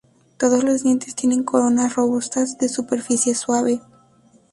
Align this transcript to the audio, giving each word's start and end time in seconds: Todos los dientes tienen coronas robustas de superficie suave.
Todos 0.39 0.63
los 0.63 0.81
dientes 0.81 1.13
tienen 1.13 1.43
coronas 1.43 1.93
robustas 1.95 2.57
de 2.57 2.69
superficie 2.69 3.35
suave. 3.35 3.81